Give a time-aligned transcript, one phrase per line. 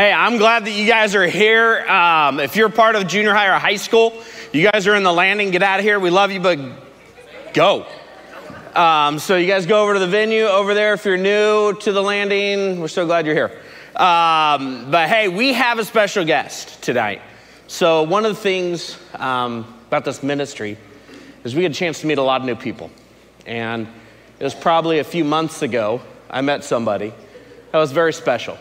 [0.00, 1.80] Hey, I'm glad that you guys are here.
[1.80, 4.14] Um, if you're part of junior high or high school,
[4.50, 5.50] you guys are in the landing.
[5.50, 6.00] Get out of here.
[6.00, 6.58] We love you, but
[7.52, 7.84] go.
[8.74, 10.94] Um, so you guys go over to the venue over there.
[10.94, 13.50] If you're new to the landing, we're so glad you're here.
[13.94, 17.20] Um, but hey, we have a special guest tonight.
[17.66, 20.78] So one of the things um, about this ministry
[21.44, 22.90] is we get a chance to meet a lot of new people.
[23.44, 23.86] And
[24.38, 27.12] it was probably a few months ago I met somebody
[27.70, 28.56] that was very special.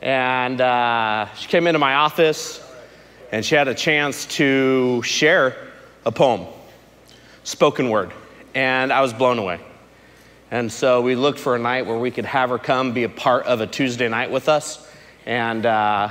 [0.00, 2.64] And uh, she came into my office
[3.32, 5.56] and she had a chance to share
[6.04, 6.46] a poem,
[7.44, 8.12] spoken word.
[8.54, 9.60] And I was blown away.
[10.50, 13.08] And so we looked for a night where we could have her come be a
[13.08, 14.88] part of a Tuesday night with us.
[15.26, 16.10] And uh,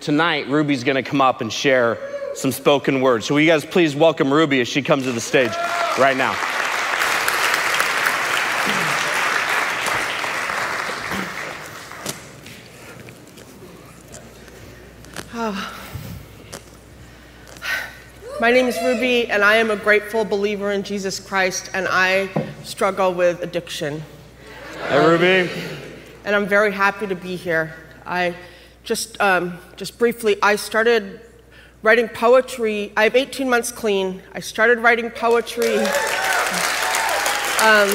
[0.00, 1.98] tonight, Ruby's gonna come up and share
[2.34, 3.26] some spoken words.
[3.26, 5.52] So, will you guys please welcome Ruby as she comes to the stage
[5.96, 6.34] right now?
[15.40, 15.56] My
[18.50, 22.28] name is Ruby, and I am a grateful believer in Jesus Christ, and I
[22.62, 24.02] struggle with addiction.
[24.88, 25.50] Hey, Ruby.
[26.26, 27.74] And I'm very happy to be here.
[28.04, 28.34] I
[28.84, 31.22] just, um, just briefly, I started
[31.82, 32.92] writing poetry.
[32.94, 34.20] I have 18 months clean.
[34.34, 35.78] I started writing poetry
[37.64, 37.88] um,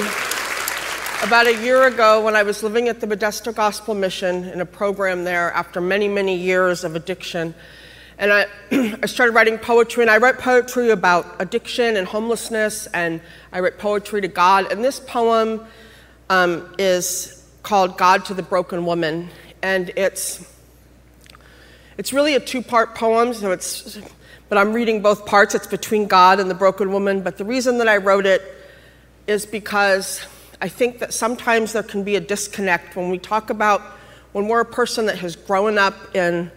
[1.25, 4.65] about a year ago when I was living at the Modesto Gospel Mission in a
[4.65, 7.55] program there after many, many years of addiction.
[8.19, 8.45] And I,
[9.01, 13.79] I started writing poetry, and I write poetry about addiction and homelessness, and I write
[13.79, 14.71] poetry to God.
[14.71, 15.65] And this poem
[16.29, 19.29] um, is called God to the Broken Woman,
[19.63, 20.47] and it's,
[21.97, 23.97] it's really a two part poem, so it's,
[24.47, 25.55] but I'm reading both parts.
[25.55, 27.21] It's between God and the broken woman.
[27.21, 28.43] But the reason that I wrote it
[29.25, 30.21] is because
[30.61, 33.81] I think that sometimes there can be a disconnect when we talk about
[34.31, 36.51] when we're a person that has grown up in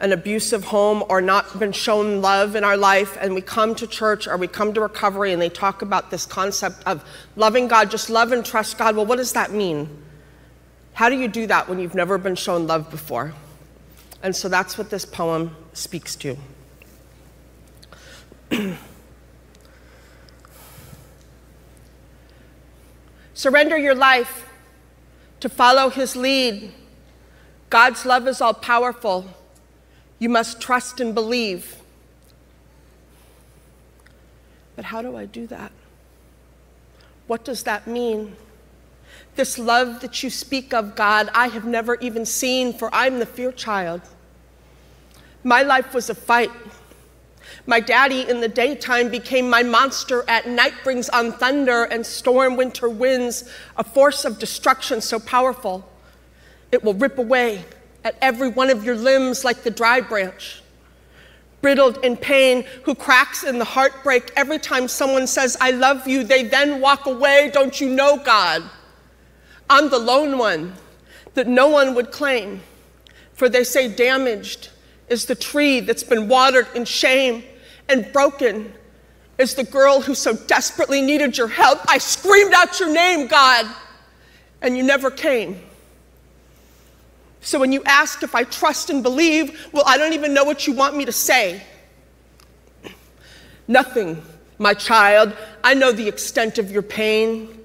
[0.00, 3.86] an abusive home or not been shown love in our life, and we come to
[3.86, 7.02] church or we come to recovery and they talk about this concept of
[7.36, 8.96] loving God, just love and trust God.
[8.96, 9.88] Well, what does that mean?
[10.92, 13.32] How do you do that when you've never been shown love before?
[14.22, 16.36] And so that's what this poem speaks to.
[23.34, 24.48] Surrender your life
[25.40, 26.72] to follow his lead.
[27.68, 29.26] God's love is all powerful.
[30.18, 31.76] You must trust and believe.
[34.76, 35.72] But how do I do that?
[37.26, 38.36] What does that mean?
[39.34, 43.26] This love that you speak of, God, I have never even seen, for I'm the
[43.26, 44.02] fear child.
[45.42, 46.50] My life was a fight.
[47.66, 52.56] My daddy in the daytime became my monster at night, brings on thunder and storm
[52.56, 55.88] winter winds, a force of destruction so powerful
[56.74, 57.64] it will rip away
[58.02, 60.60] at every one of your limbs like the dry branch.
[61.62, 66.24] Brittled in pain, who cracks in the heartbreak every time someone says, I love you,
[66.24, 67.50] they then walk away.
[67.54, 68.62] Don't you know, God?
[69.70, 70.74] I'm the lone one
[71.34, 72.60] that no one would claim,
[73.32, 74.70] for they say damaged
[75.08, 77.44] is the tree that's been watered in shame,
[77.88, 78.72] and broken
[79.38, 81.80] is the girl who so desperately needed your help.
[81.88, 83.66] I screamed out your name, God,
[84.62, 85.60] and you never came.
[87.40, 90.66] So when you ask if I trust and believe, well, I don't even know what
[90.66, 91.62] you want me to say.
[93.68, 94.22] Nothing,
[94.58, 95.36] my child.
[95.62, 97.60] I know the extent of your pain.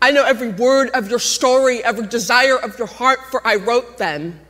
[0.00, 3.98] I know every word of your story, every desire of your heart, for I wrote
[3.98, 4.40] them.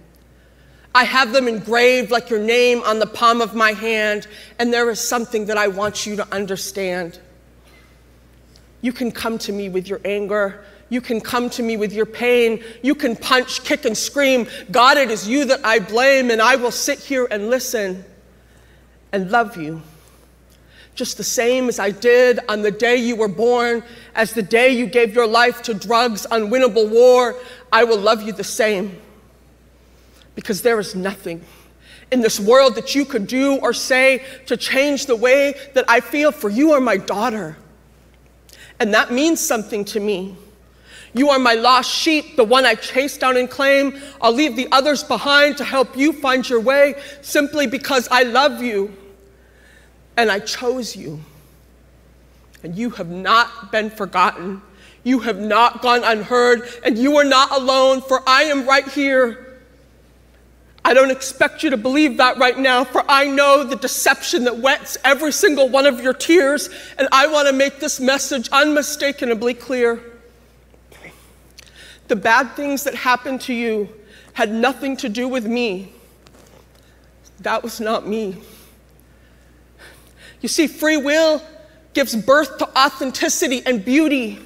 [0.95, 4.27] I have them engraved like your name on the palm of my hand,
[4.59, 7.21] and there is something that I want you to understand.
[8.81, 12.05] You can come to me with your anger, you can come to me with your
[12.05, 12.63] pain.
[12.83, 14.49] You can punch, kick, and scream.
[14.71, 18.05] God, it is you that I blame, and I will sit here and listen
[19.13, 19.83] and love you.
[20.97, 23.85] Just the same as I did on the day you were born,
[24.17, 27.37] as the day you gave your life to drugs, unwinnable war,
[27.73, 29.01] I will love you the same.
[30.35, 31.45] Because there is nothing
[32.11, 36.01] in this world that you could do or say to change the way that I
[36.01, 37.57] feel, for you are my daughter.
[38.79, 40.37] And that means something to me.
[41.13, 44.01] You are my lost sheep, the one I chase down and claim.
[44.21, 48.63] I'll leave the others behind to help you find your way simply because I love
[48.63, 48.97] you
[50.17, 51.21] and I chose you.
[52.63, 54.63] And you have not been forgotten.
[55.03, 59.50] You have not gone unheard, and you are not alone, for I am right here.
[60.85, 64.59] I don't expect you to believe that right now, for I know the deception that
[64.59, 69.55] wets every single one of your tears, and I want to make this message unmistakably
[69.55, 70.01] clear.
[72.09, 73.89] The bad things that happened to you
[74.33, 75.93] had nothing to do with me.
[77.41, 78.37] That was not me.
[80.41, 81.43] You see, free will
[81.93, 84.39] gives birth to authenticity and beauty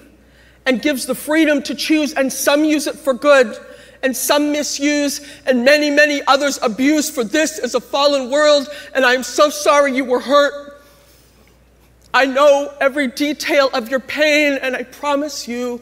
[0.66, 3.56] and gives the freedom to choose, and some use it for good,
[4.04, 9.04] and some misuse, and many, many others abuse, for this is a fallen world, and
[9.04, 10.82] I'm so sorry you were hurt.
[12.12, 15.80] I know every detail of your pain, and I promise you,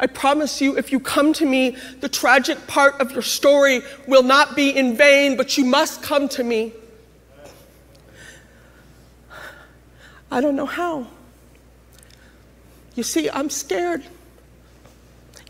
[0.00, 4.22] I promise you, if you come to me, the tragic part of your story will
[4.22, 6.72] not be in vain, but you must come to me.
[10.30, 11.06] I don't know how.
[12.94, 14.02] You see, I'm scared.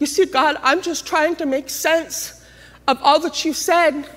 [0.00, 2.44] You see, God, I'm just trying to make sense
[2.88, 4.08] of all that you said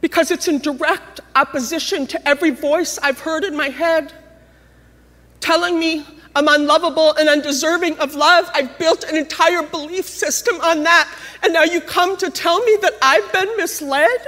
[0.00, 4.12] because it's in direct opposition to every voice I've heard in my head
[5.38, 6.04] telling me
[6.34, 8.50] I'm unlovable and undeserving of love.
[8.54, 11.10] I've built an entire belief system on that.
[11.42, 14.20] And now you come to tell me that I've been misled?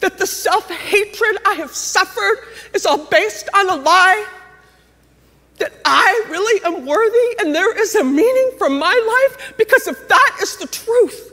[0.00, 2.38] That the self hatred I have suffered
[2.74, 4.26] is all based on a lie?
[5.58, 9.54] That I really am worthy and there is a meaning for my life?
[9.56, 11.32] Because if that is the truth,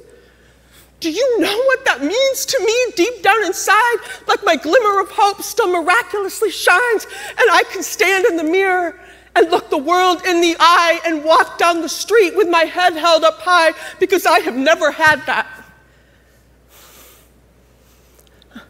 [1.00, 3.98] do you know what that means to me deep down inside?
[4.28, 9.00] Like my glimmer of hope still miraculously shines, and I can stand in the mirror
[9.36, 12.94] and look the world in the eye and walk down the street with my head
[12.94, 15.48] held up high because I have never had that.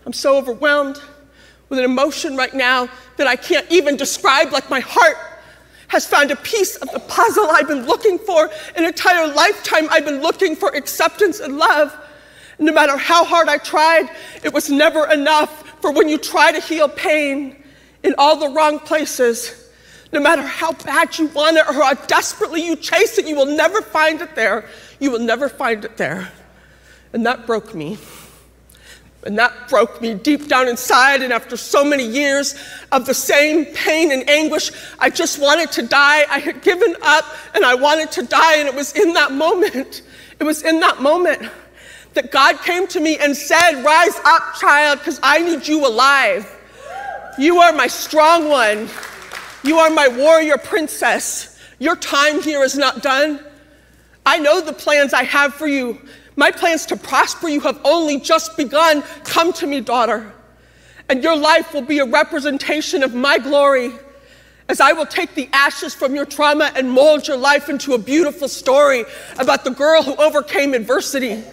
[0.05, 1.01] I'm so overwhelmed
[1.67, 5.17] with an emotion right now that I can't even describe, like my heart
[5.91, 8.49] has found a piece of the puzzle I've been looking for.
[8.77, 11.93] An entire lifetime I've been looking for acceptance and love.
[12.59, 14.09] No matter how hard I tried,
[14.41, 15.67] it was never enough.
[15.81, 17.61] For when you try to heal pain
[18.03, 19.69] in all the wrong places,
[20.13, 23.53] no matter how bad you want it or how desperately you chase it, you will
[23.57, 24.63] never find it there.
[25.01, 26.31] You will never find it there.
[27.11, 27.97] And that broke me.
[29.23, 31.21] And that broke me deep down inside.
[31.21, 32.55] And after so many years
[32.91, 36.25] of the same pain and anguish, I just wanted to die.
[36.29, 38.57] I had given up and I wanted to die.
[38.57, 40.01] And it was in that moment,
[40.39, 41.49] it was in that moment
[42.13, 46.49] that God came to me and said, Rise up, child, because I need you alive.
[47.37, 48.89] You are my strong one.
[49.63, 51.59] You are my warrior princess.
[51.79, 53.39] Your time here is not done.
[54.25, 55.99] I know the plans I have for you.
[56.35, 59.01] My plans to prosper you have only just begun.
[59.23, 60.31] Come to me, daughter.
[61.09, 63.91] And your life will be a representation of my glory
[64.69, 67.97] as I will take the ashes from your trauma and mold your life into a
[67.97, 69.03] beautiful story
[69.37, 71.43] about the girl who overcame adversity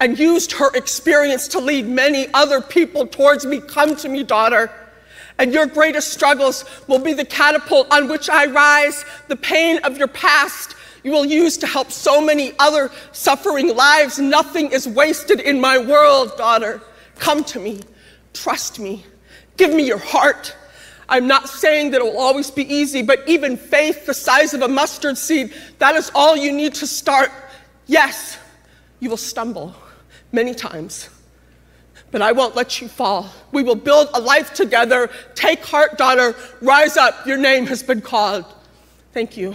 [0.00, 3.60] and used her experience to lead many other people towards me.
[3.60, 4.70] Come to me, daughter.
[5.38, 9.04] And your greatest struggles will be the catapult on which I rise.
[9.28, 10.74] The pain of your past
[11.06, 14.18] you will use to help so many other suffering lives.
[14.18, 16.82] Nothing is wasted in my world, daughter.
[17.20, 17.78] Come to me.
[18.34, 19.04] Trust me.
[19.56, 20.56] Give me your heart.
[21.08, 24.62] I'm not saying that it will always be easy, but even faith the size of
[24.62, 27.30] a mustard seed, that is all you need to start.
[27.86, 28.36] Yes,
[28.98, 29.76] you will stumble
[30.32, 31.08] many times,
[32.10, 33.30] but I won't let you fall.
[33.52, 35.08] We will build a life together.
[35.36, 36.34] Take heart, daughter.
[36.60, 37.28] Rise up.
[37.28, 38.44] Your name has been called.
[39.12, 39.54] Thank you.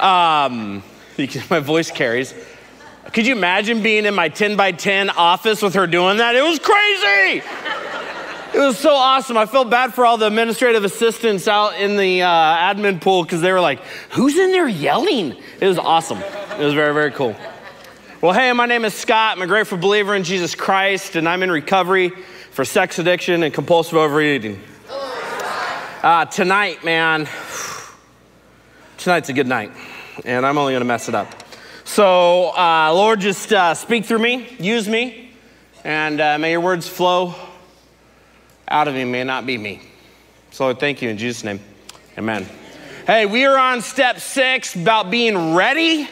[0.00, 0.82] Um,
[1.50, 2.34] my voice carries.
[3.12, 6.34] Could you imagine being in my 10 by 10 office with her doing that?
[6.34, 7.42] It was crazy.
[8.54, 9.36] It was so awesome.
[9.36, 13.40] I felt bad for all the administrative assistants out in the uh, admin pool because
[13.40, 15.36] they were like, who's in there yelling?
[15.60, 16.18] It was awesome.
[16.18, 17.36] It was very, very cool.
[18.22, 19.36] Well, hey, my name is Scott.
[19.36, 22.10] I'm a grateful believer in Jesus Christ, and I'm in recovery
[22.50, 24.58] for sex addiction and compulsive overeating.
[26.02, 27.28] Uh, tonight, man,
[28.96, 29.70] tonight's a good night,
[30.24, 31.28] and I'm only going to mess it up.
[31.84, 35.30] So, uh, Lord, just uh, speak through me, use me,
[35.84, 37.34] and uh, may your words flow
[38.68, 39.82] out of me, may not be me.
[40.50, 41.60] So, Lord, thank you in Jesus' name.
[42.18, 42.46] Amen.
[43.06, 46.08] Hey, we are on step six about being ready.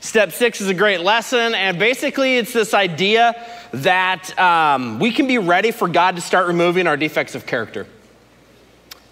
[0.00, 5.26] Step six is a great lesson, and basically, it's this idea that um, we can
[5.26, 7.86] be ready for God to start removing our defects of character.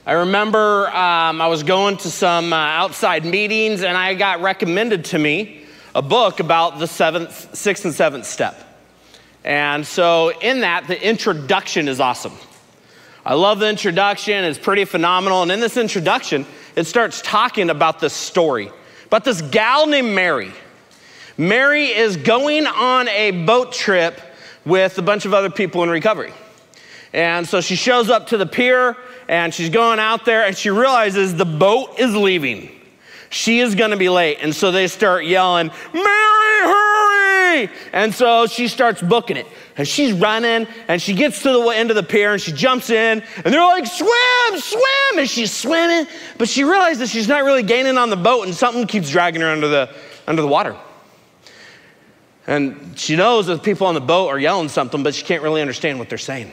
[0.06, 5.04] I remember um, I was going to some uh, outside meetings and I got recommended
[5.06, 5.64] to me
[5.94, 8.56] a book about the seventh, sixth, and seventh step.
[9.44, 12.34] And so, in that, the introduction is awesome.
[13.24, 15.42] I love the introduction, it's pretty phenomenal.
[15.42, 18.70] And in this introduction, it starts talking about this story
[19.10, 20.52] about this gal named Mary.
[21.36, 24.20] Mary is going on a boat trip
[24.64, 26.32] with a bunch of other people in recovery.
[27.12, 28.96] And so she shows up to the pier
[29.28, 32.70] and she's going out there and she realizes the boat is leaving.
[33.30, 34.38] She is gonna be late.
[34.40, 36.04] And so they start yelling, Mary,
[36.64, 37.70] hurry!
[37.92, 39.46] And so she starts booking it.
[39.76, 42.90] And she's running and she gets to the end of the pier and she jumps
[42.90, 45.18] in and they're like, swim, swim!
[45.18, 46.06] And she's swimming,
[46.38, 49.48] but she realizes she's not really gaining on the boat and something keeps dragging her
[49.48, 49.94] under the,
[50.26, 50.76] under the water.
[52.46, 55.60] And she knows that people on the boat are yelling something, but she can't really
[55.60, 56.52] understand what they're saying.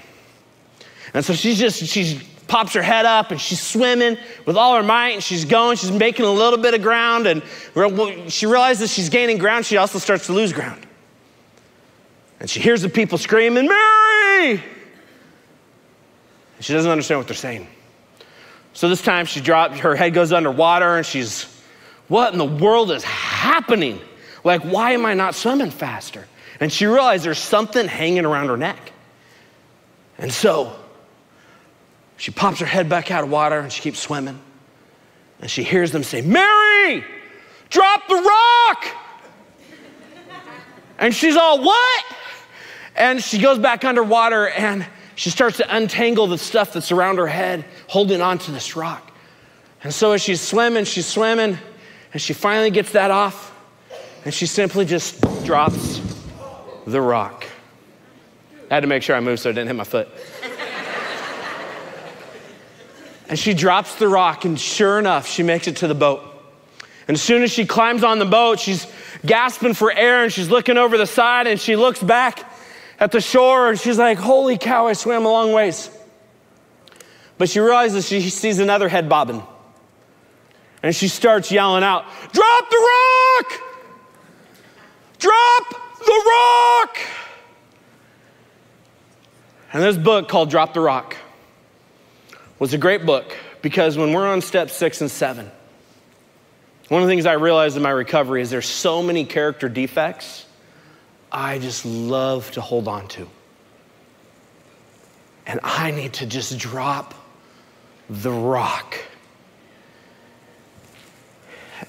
[1.14, 4.84] And so she's just, she pops her head up and she's swimming with all her
[4.84, 7.28] might and she's going, she's making a little bit of ground.
[7.28, 7.44] And
[8.32, 10.86] she realizes she's gaining ground, she also starts to lose ground.
[12.40, 14.64] And she hears the people screaming, Mary!
[16.56, 17.68] And she doesn't understand what they're saying.
[18.74, 21.46] So this time she drops, her head goes underwater and she's,
[22.08, 24.00] what in the world is happening?
[24.44, 26.28] Like, why am I not swimming faster?
[26.60, 28.92] And she realized there's something hanging around her neck.
[30.18, 30.76] And so
[32.18, 34.40] she pops her head back out of water and she keeps swimming.
[35.40, 37.06] And she hears them say, Mary,
[37.70, 38.88] drop the rock.
[41.00, 42.06] And she's all, what?
[42.96, 47.28] And she goes back underwater and she starts to untangle the stuff that's around her
[47.28, 49.12] head, holding onto this rock.
[49.84, 51.58] And so as she's swimming, she's swimming,
[52.14, 53.56] and she finally gets that off,
[54.26, 56.02] and she simply just drops
[56.86, 57.46] the rock.
[58.70, 60.08] I had to make sure I moved so it didn't hit my foot.
[63.30, 66.24] And she drops the rock, and sure enough, she makes it to the boat.
[67.08, 68.86] And as soon as she climbs on the boat, she's
[69.26, 72.52] gasping for air and she's looking over the side and she looks back
[73.00, 75.90] at the shore and she's like, Holy cow, I swam a long ways.
[77.38, 79.42] But she realizes she sees another head bobbing.
[80.84, 82.78] And she starts yelling out, Drop the
[83.46, 83.62] rock!
[85.20, 86.98] Drop the rock!
[89.72, 91.16] And this book called Drop the Rock
[92.60, 95.52] was a great book because when we're on step six and seven,
[96.90, 100.46] one of the things I realized in my recovery is there's so many character defects
[101.32, 103.28] I just love to hold on to.
[105.46, 107.14] And I need to just drop
[108.10, 108.98] the rock.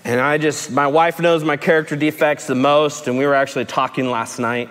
[0.05, 3.65] And I just, my wife knows my character defects the most, and we were actually
[3.65, 4.71] talking last night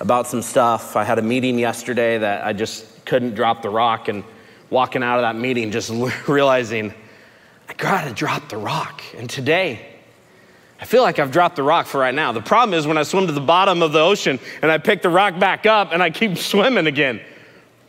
[0.00, 0.96] about some stuff.
[0.96, 4.24] I had a meeting yesterday that I just couldn't drop the rock, and
[4.70, 5.90] walking out of that meeting, just
[6.28, 6.92] realizing
[7.68, 9.02] I gotta drop the rock.
[9.16, 9.96] And today,
[10.80, 12.32] I feel like I've dropped the rock for right now.
[12.32, 15.02] The problem is when I swim to the bottom of the ocean and I pick
[15.02, 17.20] the rock back up and I keep swimming again.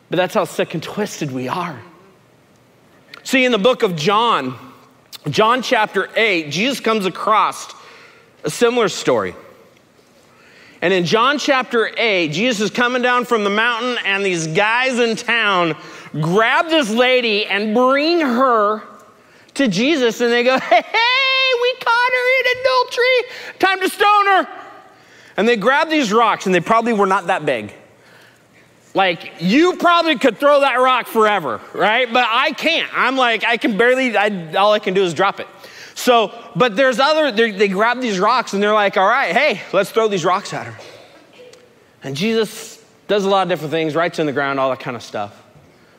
[0.10, 1.82] But that's how sick and twisted we are.
[3.24, 4.58] See, in the book of John,
[5.30, 7.74] John chapter 8, Jesus comes across
[8.46, 9.36] a similar story.
[10.82, 15.00] And in John chapter 8, Jesus is coming down from the mountain, and these guys
[15.00, 15.76] in town
[16.22, 18.82] grab this lady and bring her
[19.56, 20.84] to Jesus, and they go, Hey,
[21.62, 23.60] we caught her in adultery.
[23.60, 24.48] Time to stone her.
[25.38, 27.74] And they grab these rocks, and they probably were not that big.
[28.94, 32.12] Like, you probably could throw that rock forever, right?
[32.12, 32.90] But I can't.
[32.98, 35.48] I'm like, I can barely, I, all I can do is drop it.
[35.94, 39.92] So, but there's other, they grab these rocks and they're like, all right, hey, let's
[39.92, 40.76] throw these rocks at her.
[42.04, 44.96] And Jesus does a lot of different things, writes in the ground, all that kind
[44.96, 45.44] of stuff.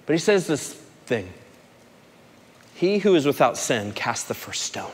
[0.09, 0.73] But he says this
[1.05, 1.29] thing
[2.75, 4.91] He who is without sin, cast the first stone.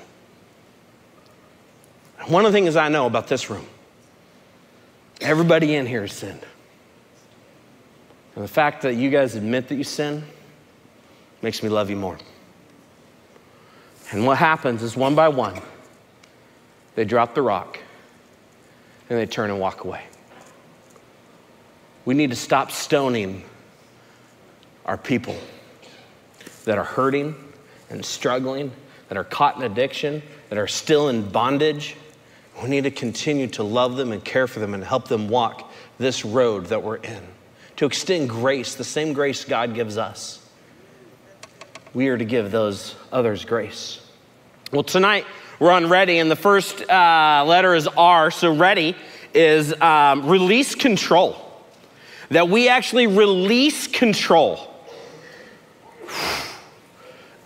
[2.26, 3.64] One of the things I know about this room,
[5.20, 6.44] everybody in here has sinned.
[8.34, 10.24] And the fact that you guys admit that you sin
[11.42, 12.18] makes me love you more.
[14.10, 15.62] And what happens is one by one,
[16.96, 17.78] they drop the rock
[19.08, 20.02] and they turn and walk away.
[22.04, 23.44] We need to stop stoning
[24.84, 25.36] our people
[26.64, 27.34] that are hurting
[27.90, 28.72] and struggling,
[29.08, 31.96] that are caught in addiction, that are still in bondage.
[32.62, 35.70] We need to continue to love them and care for them and help them walk
[35.98, 37.22] this road that we're in
[37.76, 40.40] to extend grace, the same grace God gives us.
[41.92, 44.00] We are to give those others grace.
[44.72, 45.26] Well, tonight
[45.58, 48.30] we're on ready, and the first uh, letter is R.
[48.30, 48.96] So, ready
[49.32, 51.36] is um, release control.
[52.30, 54.73] That we actually release control.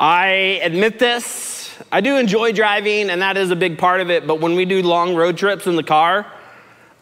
[0.01, 1.77] I admit this.
[1.91, 4.27] I do enjoy driving, and that is a big part of it.
[4.27, 6.27] But when we do long road trips in the car,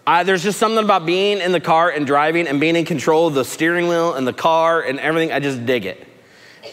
[0.07, 3.27] I, there's just something about being in the car and driving and being in control
[3.27, 5.33] of the steering wheel and the car and everything.
[5.33, 6.07] I just dig it.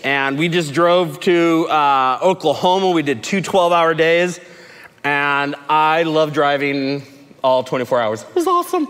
[0.03, 2.91] And we just drove to uh, Oklahoma.
[2.91, 4.39] We did two 12 hour days.
[5.03, 7.03] And I love driving
[7.43, 8.21] all 24 hours.
[8.21, 8.87] It was awesome.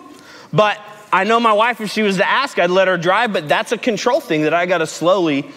[0.52, 0.80] But
[1.12, 3.32] I know my wife, if she was to ask, I'd let her drive.
[3.32, 5.50] But that's a control thing that I got to slowly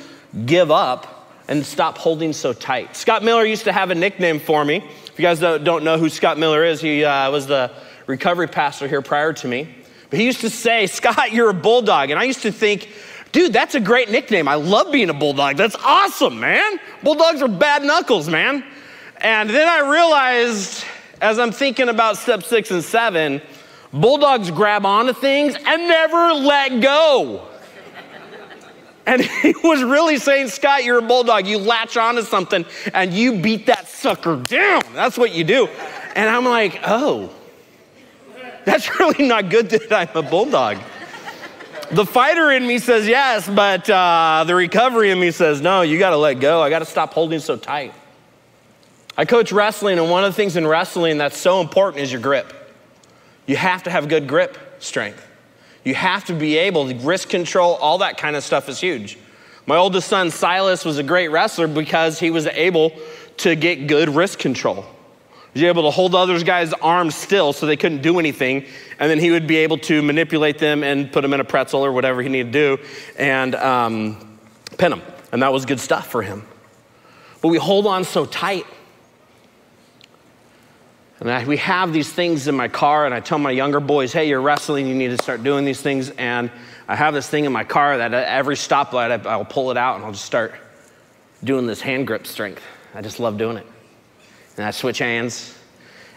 [0.44, 2.96] give up and stop holding so tight.
[2.96, 4.76] Scott Miller used to have a nickname for me.
[4.76, 7.70] If you guys don't know who Scott Miller is, he uh, was the
[8.06, 9.68] recovery pastor here prior to me.
[10.10, 12.10] But he used to say, Scott, you're a bulldog.
[12.10, 12.90] And I used to think,
[13.32, 14.48] dude, that's a great nickname.
[14.48, 15.56] I love being a bulldog.
[15.56, 16.78] That's awesome, man.
[17.02, 18.64] Bulldogs are bad knuckles, man.
[19.18, 20.84] And then I realized,
[21.20, 23.40] as I'm thinking about step six and seven,
[23.92, 27.48] bulldogs grab onto things and never let go.
[29.06, 31.46] And he was really saying, Scott, you're a bulldog.
[31.46, 34.82] You latch onto something and you beat that sucker down.
[34.92, 35.68] That's what you do.
[36.14, 37.30] And I'm like, oh,
[38.64, 40.78] that's really not good that I'm a bulldog.
[41.92, 46.00] The fighter in me says yes, but uh, the recovery in me says no, you
[46.00, 46.60] got to let go.
[46.60, 47.94] I got to stop holding so tight.
[49.16, 52.20] I coach wrestling, and one of the things in wrestling that's so important is your
[52.20, 52.52] grip.
[53.46, 55.24] You have to have good grip strength.
[55.86, 59.16] You have to be able to wrist control, all that kind of stuff is huge.
[59.66, 62.90] My oldest son, Silas, was a great wrestler because he was able
[63.36, 64.84] to get good wrist control.
[65.54, 68.66] He was able to hold other guys' arms still so they couldn't do anything,
[68.98, 71.86] and then he would be able to manipulate them and put them in a pretzel
[71.86, 72.82] or whatever he needed to do
[73.16, 74.38] and um,
[74.78, 75.02] pin them.
[75.30, 76.44] And that was good stuff for him.
[77.40, 78.66] But we hold on so tight.
[81.20, 84.12] And I, we have these things in my car, and I tell my younger boys,
[84.12, 86.10] hey, you're wrestling, you need to start doing these things.
[86.10, 86.50] And
[86.88, 89.96] I have this thing in my car that at every stoplight, I'll pull it out
[89.96, 90.54] and I'll just start
[91.42, 92.62] doing this hand grip strength.
[92.94, 93.66] I just love doing it
[94.56, 95.54] and I switch hands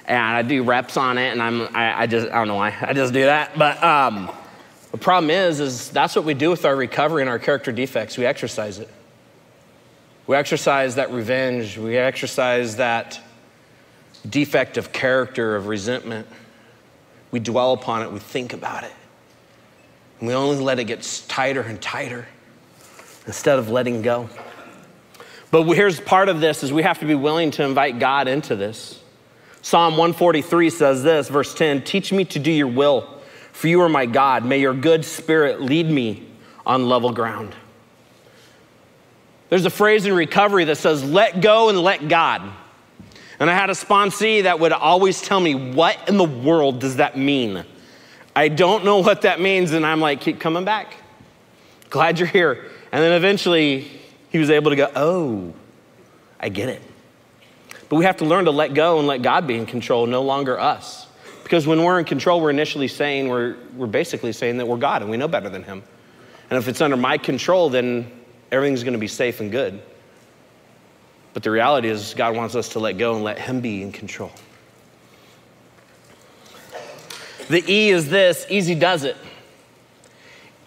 [0.05, 2.75] and I do reps on it, and I'm I, I just I don't know why
[2.81, 3.57] I just do that.
[3.57, 4.31] But um,
[4.91, 8.17] the problem is, is that's what we do with our recovery and our character defects.
[8.17, 8.89] We exercise it.
[10.25, 11.77] We exercise that revenge.
[11.77, 13.21] We exercise that
[14.27, 16.27] defect of character, of resentment.
[17.31, 18.11] We dwell upon it.
[18.11, 18.93] We think about it,
[20.19, 22.27] and we only let it get tighter and tighter
[23.27, 24.29] instead of letting go.
[25.51, 28.55] But here's part of this is we have to be willing to invite God into
[28.55, 28.99] this.
[29.61, 33.07] Psalm 143 says this, verse 10, "Teach me to do your will,
[33.51, 34.45] for you are my God.
[34.45, 36.27] May your good spirit lead me
[36.65, 37.55] on level ground."
[39.49, 42.41] There's a phrase in recovery that says, "Let go and let God."
[43.39, 46.97] And I had a sponsee that would always tell me, "What in the world does
[46.97, 47.63] that mean?"
[48.35, 50.95] I don't know what that means, and I'm like, "Keep coming back.
[51.89, 53.87] Glad you're here." And then eventually
[54.29, 55.53] he was able to go, oh,
[56.39, 56.81] I get it.
[57.87, 60.21] But we have to learn to let go and let God be in control, no
[60.21, 61.07] longer us.
[61.43, 65.01] Because when we're in control, we're initially saying, we're, we're basically saying that we're God
[65.01, 65.83] and we know better than Him.
[66.49, 68.11] And if it's under my control, then
[68.51, 69.81] everything's going to be safe and good.
[71.39, 73.93] But the reality is, God wants us to let go and let Him be in
[73.93, 74.33] control.
[77.47, 79.15] The E is this easy does it.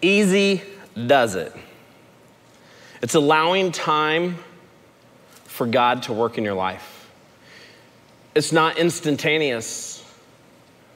[0.01, 0.63] Easy
[1.05, 1.55] does it.
[3.03, 4.39] It's allowing time
[5.45, 7.07] for God to work in your life.
[8.33, 10.03] It's not instantaneous.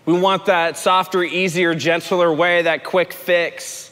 [0.08, 3.87] We want that softer, easier, gentler way, that quick fix.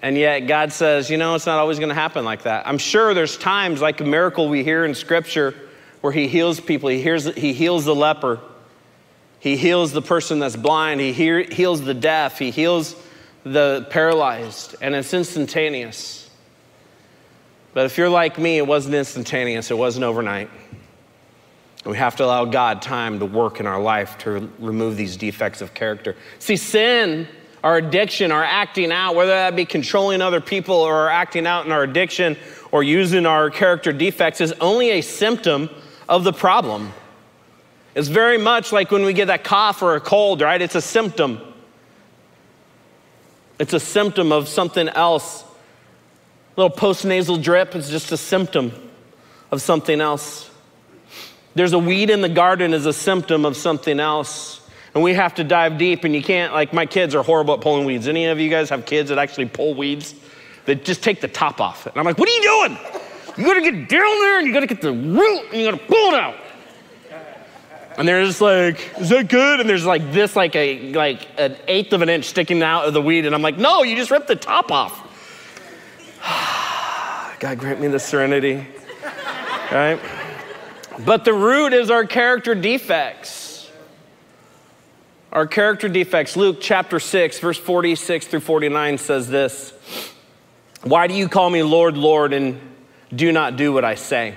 [0.00, 2.66] And yet, God says, you know, it's not always going to happen like that.
[2.66, 5.54] I'm sure there's times, like a miracle we hear in Scripture,
[6.00, 6.88] where He heals people.
[6.88, 8.40] He, hears, he heals the leper,
[9.40, 12.94] He heals the person that's blind, He hear, heals the deaf, He heals
[13.44, 16.30] the paralyzed, and it's instantaneous.
[17.74, 20.50] But if you're like me, it wasn't instantaneous, it wasn't overnight.
[21.84, 25.60] We have to allow God time to work in our life to remove these defects
[25.60, 26.16] of character.
[26.38, 27.28] See, sin,
[27.64, 31.72] our addiction, our acting out, whether that be controlling other people or acting out in
[31.72, 32.36] our addiction
[32.70, 35.68] or using our character defects, is only a symptom
[36.08, 36.92] of the problem.
[37.94, 40.62] It's very much like when we get that cough or a cold, right?
[40.62, 41.40] It's a symptom.
[43.58, 45.44] It's a symptom of something else
[46.58, 48.72] A little postnasal drip is just a symptom
[49.52, 50.50] of something else.
[51.54, 54.57] There's a weed in the garden is a symptom of something else.
[54.98, 57.60] And we have to dive deep, and you can't, like, my kids are horrible at
[57.60, 58.08] pulling weeds.
[58.08, 60.12] Any of you guys have kids that actually pull weeds?
[60.64, 61.86] That just take the top off.
[61.86, 62.78] And I'm like, what are you doing?
[63.36, 66.14] You gotta get down there and you gotta get the root and you gotta pull
[66.14, 66.34] it out.
[67.96, 69.60] And they're just like, is that good?
[69.60, 72.92] And there's like this, like a like an eighth of an inch sticking out of
[72.92, 73.24] the weed.
[73.24, 74.98] And I'm like, no, you just ripped the top off.
[77.38, 78.66] God grant me the serenity.
[79.70, 80.00] right?
[81.04, 83.47] But the root is our character defects.
[85.30, 86.38] Our character defects.
[86.38, 89.74] Luke chapter 6, verse 46 through 49 says this
[90.82, 92.58] Why do you call me Lord, Lord, and
[93.14, 94.36] do not do what I say?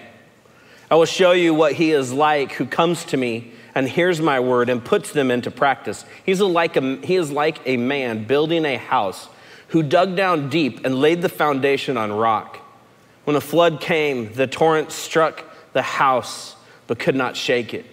[0.90, 4.42] I will show you what he is like who comes to me and hears my
[4.42, 6.04] word and puts them into practice.
[6.26, 9.30] He's like a, he is like a man building a house
[9.70, 12.58] who dug down deep and laid the foundation on rock.
[13.24, 17.86] When a flood came, the torrent struck the house but could not shake it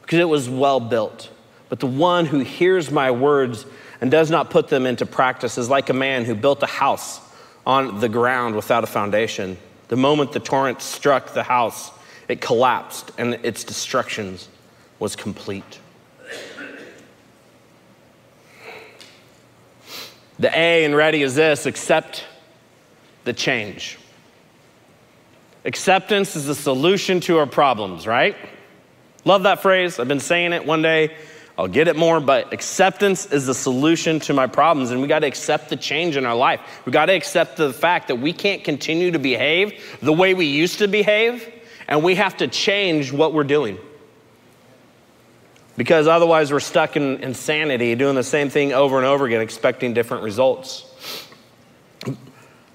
[0.00, 1.28] because it was well built.
[1.70, 3.64] But the one who hears my words
[4.00, 7.20] and does not put them into practice is like a man who built a house
[7.66, 9.56] on the ground without a foundation.
[9.88, 11.92] The moment the torrent struck the house,
[12.28, 14.38] it collapsed and its destruction
[14.98, 15.78] was complete.
[20.40, 22.24] The A in ready is this accept
[23.24, 23.98] the change.
[25.64, 28.34] Acceptance is the solution to our problems, right?
[29.26, 29.98] Love that phrase.
[29.98, 31.14] I've been saying it one day.
[31.60, 34.92] I'll get it more, but acceptance is the solution to my problems.
[34.92, 36.58] And we got to accept the change in our life.
[36.86, 40.46] We got to accept the fact that we can't continue to behave the way we
[40.46, 41.46] used to behave,
[41.86, 43.78] and we have to change what we're doing.
[45.76, 49.92] Because otherwise, we're stuck in insanity, doing the same thing over and over again, expecting
[49.92, 50.86] different results.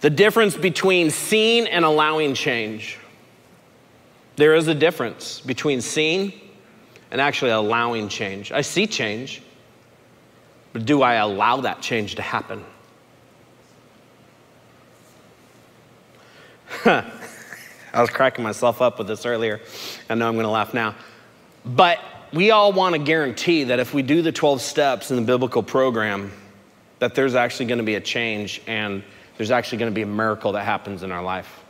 [0.01, 2.99] The difference between seeing and allowing change.
[4.35, 6.33] There is a difference between seeing
[7.11, 8.51] and actually allowing change.
[8.51, 9.41] I see change,
[10.73, 12.63] but do I allow that change to happen?
[16.85, 19.61] I was cracking myself up with this earlier.
[20.09, 20.95] I know I'm going to laugh now.
[21.65, 21.99] But
[22.33, 25.63] we all want to guarantee that if we do the 12 steps in the biblical
[25.63, 26.31] program,
[26.99, 29.03] that there's actually going to be a change and
[29.37, 31.63] there's actually going to be a miracle that happens in our life.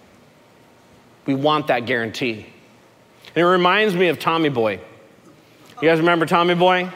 [1.26, 2.46] We want that guarantee.
[3.36, 4.80] And it reminds me of Tommy Boy.
[5.86, 6.90] You guys remember Tommy Boy?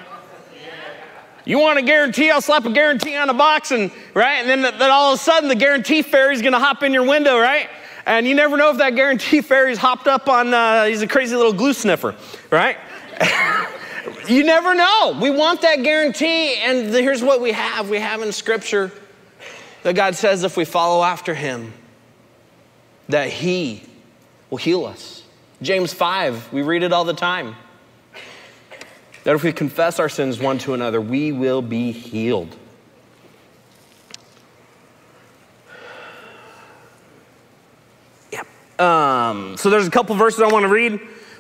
[1.46, 2.32] You want a guarantee?
[2.32, 5.22] I'll slap a guarantee on a box, and right, and then, then all of a
[5.22, 7.70] sudden the guarantee fairy's gonna hop in your window, right?
[8.08, 10.52] And you never know if that guarantee fairy's hopped up on.
[10.56, 12.16] Uh, he's a crazy little glue sniffer,
[12.50, 12.78] right?
[14.28, 15.20] you never know.
[15.22, 18.92] We want that guarantee, and here's what we have: we have in Scripture
[19.84, 21.74] that God says if we follow after him,
[23.08, 23.84] that he
[24.50, 25.22] will heal us.
[25.62, 27.56] James 5, we read it all the time.
[29.24, 32.56] That if we confess our sins one to another, we will be healed.
[38.32, 38.48] Yep.
[38.80, 41.00] Um, so there's a couple verses I want to read.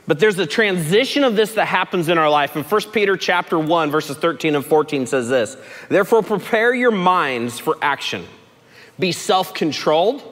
[0.09, 2.55] But there's a transition of this that happens in our life.
[2.55, 5.55] And 1 Peter chapter 1, verses 13 and 14 says this
[5.87, 8.25] Therefore, prepare your minds for action.
[8.97, 10.23] Be self controlled.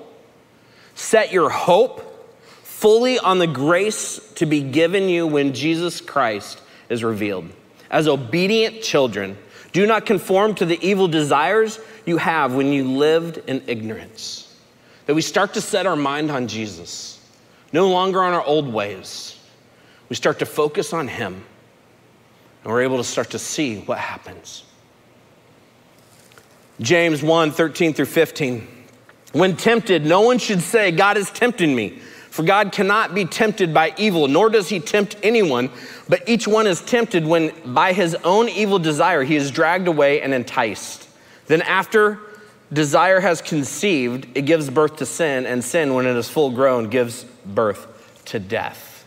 [0.96, 2.04] Set your hope
[2.64, 7.50] fully on the grace to be given you when Jesus Christ is revealed.
[7.90, 9.38] As obedient children,
[9.72, 14.56] do not conform to the evil desires you have when you lived in ignorance.
[15.06, 17.20] That we start to set our mind on Jesus,
[17.72, 19.38] no longer on our old ways
[20.10, 21.44] we start to focus on Him,
[22.64, 24.64] and we're able to start to see what happens.
[26.80, 28.68] James 1 13 through 15.
[29.34, 32.00] When tempted, no one should say, God is tempting me.
[32.38, 35.72] For God cannot be tempted by evil, nor does he tempt anyone,
[36.08, 40.22] but each one is tempted when by his own evil desire he is dragged away
[40.22, 41.10] and enticed.
[41.48, 42.20] Then, after
[42.72, 46.92] desire has conceived, it gives birth to sin, and sin, when it is full grown,
[46.92, 49.04] gives birth to death.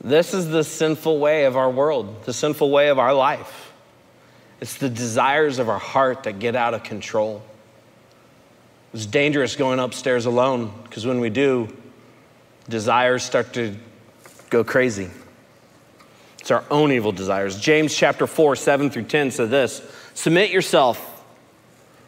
[0.00, 3.72] This is the sinful way of our world, the sinful way of our life.
[4.60, 7.40] It's the desires of our heart that get out of control.
[8.92, 11.68] It's dangerous going upstairs alone because when we do,
[12.68, 13.76] desires start to
[14.48, 15.10] go crazy.
[16.40, 17.60] It's our own evil desires.
[17.60, 19.82] James chapter 4, 7 through 10 says this
[20.14, 21.19] Submit yourself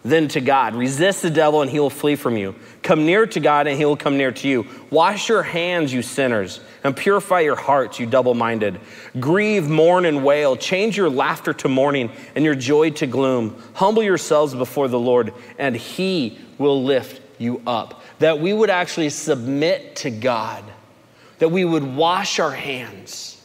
[0.04, 0.74] then to God.
[0.74, 2.54] Resist the devil and he will flee from you.
[2.82, 4.66] Come near to God and he will come near to you.
[4.90, 8.80] Wash your hands, you sinners, and purify your hearts, you double minded.
[9.20, 10.56] Grieve, mourn, and wail.
[10.56, 13.62] Change your laughter to mourning and your joy to gloom.
[13.74, 18.02] Humble yourselves before the Lord, and he will lift you up.
[18.18, 20.64] That we would actually submit to God,
[21.38, 23.40] that we would wash our hands,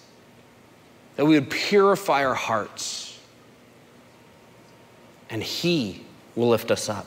[1.16, 3.20] that we would purify our hearts,
[5.30, 6.04] and he
[6.38, 7.06] will lift us up.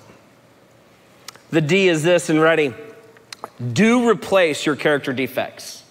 [1.50, 2.74] The D is this and ready.
[3.72, 5.84] Do replace your character defects.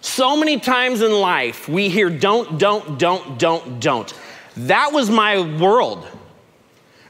[0.00, 4.14] So many times in life, we hear don't, don't, don't, don't, don't.
[4.56, 6.06] That was my world.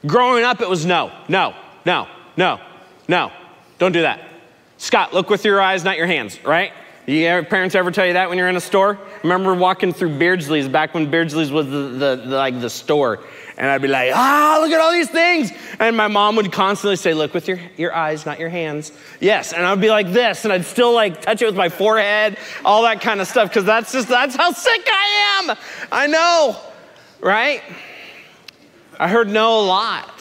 [0.06, 2.06] Growing up, it was no, no, no,
[2.36, 2.60] no,
[3.08, 3.32] no,
[3.78, 4.20] don't do that.
[4.76, 6.72] Scott, look with your eyes, not your hands, right?
[7.06, 8.98] You parents ever tell you that when you're in a store?
[9.22, 13.20] remember walking through Beardsley's back when Beardsley's was the, the, the, like the store.
[13.56, 15.50] And I'd be like, ah, look at all these things.
[15.78, 18.92] And my mom would constantly say, look with your, your eyes, not your hands.
[19.20, 19.52] Yes.
[19.52, 22.82] And I'd be like this, and I'd still like touch it with my forehead, all
[22.82, 25.56] that kind of stuff, because that's just, that's how sick I am.
[25.92, 26.56] I know,
[27.20, 27.62] right?
[28.98, 30.13] I heard no a lot.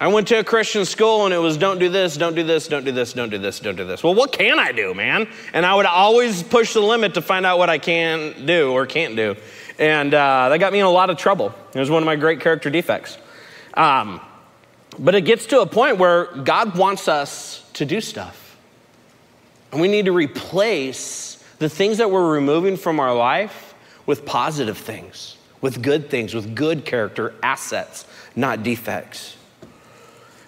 [0.00, 2.68] I went to a Christian school and it was don't do this, don't do this,
[2.68, 4.04] don't do this, don't do this, don't do this.
[4.04, 5.28] Well, what can I do, man?
[5.52, 8.86] And I would always push the limit to find out what I can do or
[8.86, 9.34] can't do.
[9.76, 11.52] And uh, that got me in a lot of trouble.
[11.74, 13.18] It was one of my great character defects.
[13.74, 14.20] Um,
[15.00, 18.56] but it gets to a point where God wants us to do stuff.
[19.72, 23.74] And we need to replace the things that we're removing from our life
[24.06, 28.06] with positive things, with good things, with good character assets,
[28.36, 29.34] not defects.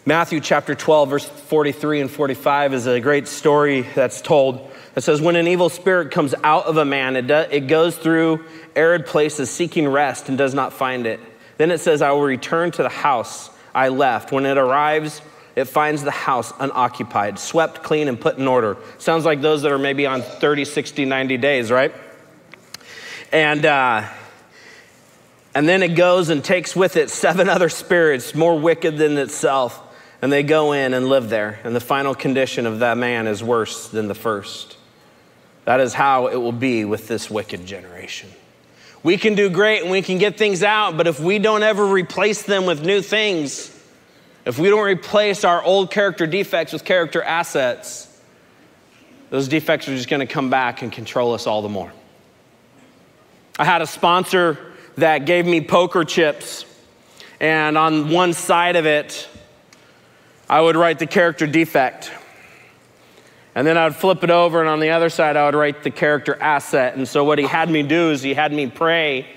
[0.06, 4.70] Matthew chapter 12, verse 43 and 45 is a great story that's told.
[4.96, 7.98] It says, When an evil spirit comes out of a man, it, do, it goes
[7.98, 11.20] through arid places seeking rest and does not find it.
[11.58, 14.32] Then it says, I will return to the house I left.
[14.32, 15.20] When it arrives,
[15.54, 18.78] it finds the house unoccupied, swept clean, and put in order.
[18.96, 21.92] Sounds like those that are maybe on 30, 60, 90 days, right?
[23.32, 24.08] And, uh,
[25.54, 29.88] and then it goes and takes with it seven other spirits more wicked than itself
[30.22, 33.42] and they go in and live there, and the final condition of that man is
[33.42, 34.76] worse than the first.
[35.64, 38.28] That is how it will be with this wicked generation.
[39.02, 41.87] We can do great and we can get things out, but if we don't ever
[41.87, 43.76] replace them with new things,
[44.44, 48.06] if we don't replace our old character defects with character assets,
[49.30, 51.92] those defects are just going to come back and control us all the more.
[53.59, 54.59] I had a sponsor
[54.96, 56.64] that gave me poker chips,
[57.38, 59.28] and on one side of it,
[60.50, 62.10] I would write the character defect.
[63.54, 65.84] And then I would flip it over, and on the other side, I would write
[65.84, 66.96] the character asset.
[66.96, 69.28] And so, what he had me do is he had me pray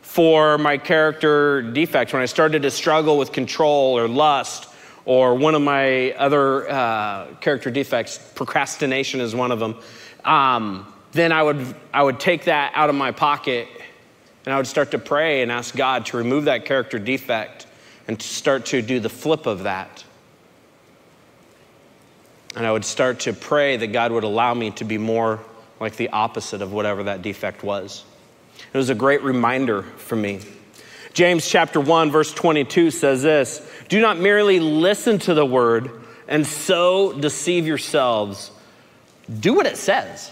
[0.00, 2.14] for my character defects.
[2.14, 4.66] When I started to struggle with control or lust,
[5.04, 9.76] or one of my other uh, character defects, procrastination is one of them,
[10.24, 13.68] um, then I would, I would take that out of my pocket
[14.46, 17.66] and I would start to pray and ask God to remove that character defect
[18.08, 20.04] and to start to do the flip of that.
[22.54, 25.40] And I would start to pray that God would allow me to be more
[25.80, 28.04] like the opposite of whatever that defect was.
[28.72, 30.40] It was a great reminder for me.
[31.14, 35.90] James chapter 1 verse 22 says this, "Do not merely listen to the word
[36.28, 38.50] and so deceive yourselves.
[39.40, 40.30] Do what it says."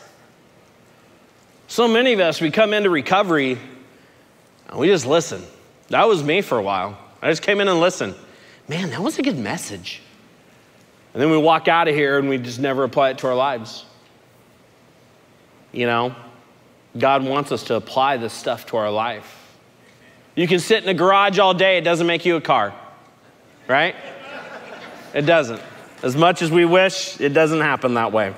[1.69, 3.59] So many of us we come into recovery
[4.69, 5.43] and we just listen.
[5.89, 6.97] That was me for a while.
[7.21, 8.15] I just came in and listened.
[8.69, 10.01] Man, that was a good message.
[11.13, 13.35] And then we walk out of here and we just never apply it to our
[13.35, 13.85] lives.
[15.73, 16.15] You know,
[16.97, 19.37] God wants us to apply this stuff to our life.
[20.35, 22.75] You can sit in a garage all day, it doesn't make you a car,
[23.69, 23.95] right?
[25.13, 25.61] It doesn't.
[26.03, 28.35] As much as we wish, it doesn't happen that way.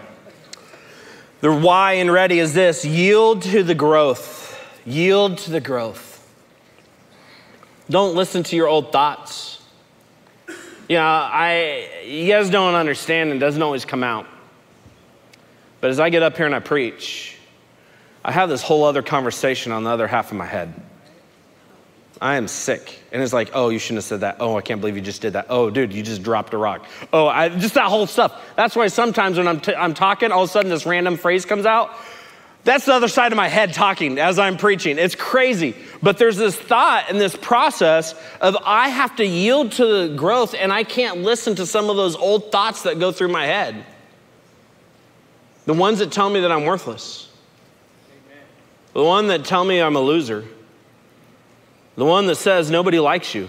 [1.42, 4.58] The Y and ready is this yield to the growth.
[4.84, 6.10] Yield to the growth.
[7.90, 9.51] Don't listen to your old thoughts.
[10.88, 14.26] You know, I, you guys don't understand and doesn't always come out.
[15.80, 17.36] But as I get up here and I preach,
[18.24, 20.72] I have this whole other conversation on the other half of my head.
[22.20, 23.00] I am sick.
[23.10, 24.36] And it's like, oh, you shouldn't have said that.
[24.38, 25.46] Oh, I can't believe you just did that.
[25.48, 26.86] Oh, dude, you just dropped a rock.
[27.12, 28.40] Oh, I, just that whole stuff.
[28.54, 31.44] That's why sometimes when I'm, t- I'm talking, all of a sudden this random phrase
[31.44, 31.90] comes out.
[32.64, 34.96] That's the other side of my head talking as I'm preaching.
[34.96, 35.74] It's crazy.
[36.00, 40.54] But there's this thought and this process of I have to yield to the growth
[40.54, 43.84] and I can't listen to some of those old thoughts that go through my head.
[45.64, 47.28] The ones that tell me that I'm worthless.
[48.08, 48.44] Amen.
[48.92, 50.44] The one that tell me I'm a loser.
[51.96, 53.48] The one that says nobody likes you.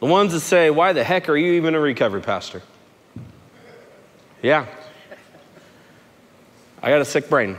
[0.00, 2.62] The ones that say, why the heck are you even a recovery pastor?
[4.42, 4.66] Yeah,
[6.82, 7.56] I got a sick brain.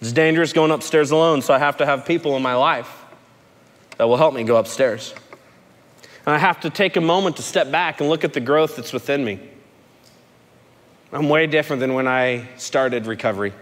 [0.00, 3.04] It's dangerous going upstairs alone, so I have to have people in my life
[3.96, 5.14] that will help me go upstairs.
[6.26, 8.76] And I have to take a moment to step back and look at the growth
[8.76, 9.40] that's within me.
[11.12, 13.52] I'm way different than when I started recovery.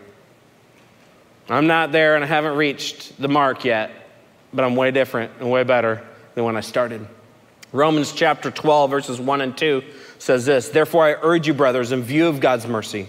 [1.48, 3.90] I'm not there and I haven't reached the mark yet,
[4.52, 7.06] but I'm way different and way better than when I started.
[7.72, 9.82] Romans chapter 12, verses 1 and 2
[10.18, 13.08] says this Therefore, I urge you, brothers, in view of God's mercy,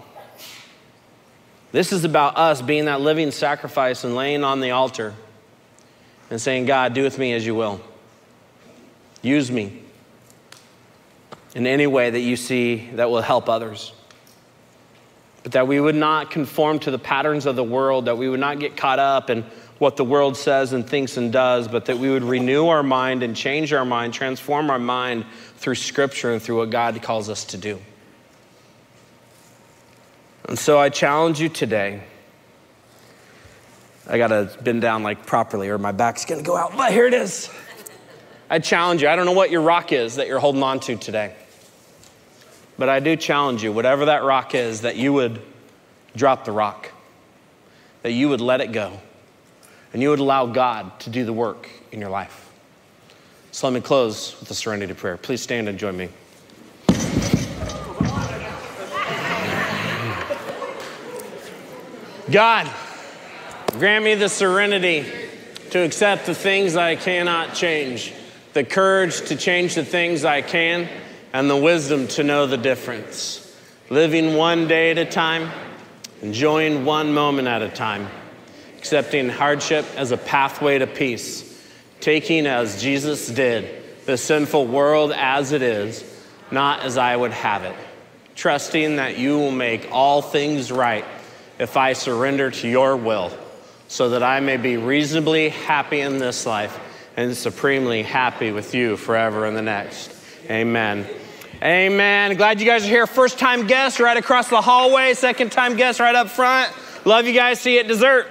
[1.71, 5.13] This is about us being that living sacrifice and laying on the altar
[6.29, 7.81] and saying, God, do with me as you will.
[9.21, 9.81] Use me
[11.55, 13.93] in any way that you see that will help others.
[15.43, 18.39] But that we would not conform to the patterns of the world, that we would
[18.39, 19.43] not get caught up in
[19.79, 23.23] what the world says and thinks and does, but that we would renew our mind
[23.23, 25.25] and change our mind, transform our mind
[25.57, 27.79] through Scripture and through what God calls us to do.
[30.45, 32.03] And so I challenge you today.
[34.07, 36.75] I gotta bend down like properly, or my back's gonna go out.
[36.75, 37.49] But here it is.
[38.49, 39.07] I challenge you.
[39.07, 41.33] I don't know what your rock is that you're holding on to today.
[42.77, 45.41] But I do challenge you, whatever that rock is, that you would
[46.15, 46.91] drop the rock,
[48.01, 48.99] that you would let it go,
[49.93, 52.49] and you would allow God to do the work in your life.
[53.51, 55.15] So let me close with a serenity prayer.
[55.15, 56.09] Please stand and join me.
[62.31, 62.71] God,
[63.73, 65.05] grant me the serenity
[65.71, 68.13] to accept the things I cannot change,
[68.53, 70.87] the courage to change the things I can,
[71.33, 73.53] and the wisdom to know the difference.
[73.89, 75.51] Living one day at a time,
[76.21, 78.07] enjoying one moment at a time,
[78.77, 81.61] accepting hardship as a pathway to peace,
[81.99, 86.05] taking as Jesus did the sinful world as it is,
[86.49, 87.75] not as I would have it,
[88.35, 91.03] trusting that you will make all things right
[91.61, 93.31] if I surrender to your will,
[93.87, 96.79] so that I may be reasonably happy in this life
[97.15, 100.11] and supremely happy with you forever in the next.
[100.49, 101.05] Amen.
[101.61, 102.35] Amen.
[102.35, 103.05] Glad you guys are here.
[103.05, 106.73] First time guests right across the hallway, second time guests right up front.
[107.05, 107.59] Love you guys.
[107.59, 108.27] See you at dessert.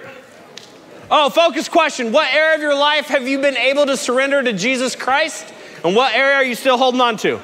[1.08, 2.10] Oh, focus question.
[2.10, 5.46] What area of your life have you been able to surrender to Jesus Christ?
[5.84, 7.38] And what area are you still holding on to?